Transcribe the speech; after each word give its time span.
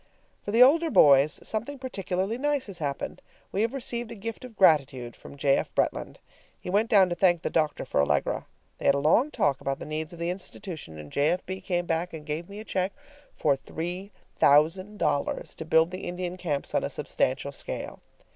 For 0.43 0.49
the 0.49 0.63
older 0.63 0.89
boys 0.89 1.39
something 1.47 1.77
particularly 1.77 2.39
nice 2.39 2.65
has 2.65 2.79
happened; 2.79 3.21
we 3.51 3.61
have 3.61 3.71
received 3.71 4.11
a 4.11 4.15
gift 4.15 4.43
of 4.43 4.55
gratitude 4.55 5.15
from 5.15 5.37
J. 5.37 5.55
F. 5.57 5.75
Bretland. 5.75 6.15
He 6.59 6.71
went 6.71 6.89
down 6.89 7.07
to 7.09 7.13
thank 7.15 7.43
the 7.43 7.51
doctor 7.51 7.85
for 7.85 8.01
Allegra. 8.01 8.47
They 8.79 8.87
had 8.87 8.95
a 8.95 8.97
long 8.97 9.29
talk 9.29 9.61
about 9.61 9.77
the 9.77 9.85
needs 9.85 10.11
of 10.11 10.17
the 10.17 10.31
institution, 10.31 10.97
and 10.97 11.11
J. 11.11 11.27
F. 11.29 11.45
B. 11.45 11.61
came 11.61 11.85
back 11.85 12.13
and 12.15 12.25
gave 12.25 12.49
me 12.49 12.59
a 12.59 12.65
check 12.65 12.93
for 13.35 13.55
$3000 13.55 15.55
to 15.55 15.65
build 15.65 15.91
the 15.91 15.99
Indian 16.07 16.35
camps 16.35 16.73
on 16.73 16.83
a 16.83 16.89
substantial 16.89 17.51
scale. 17.51 18.01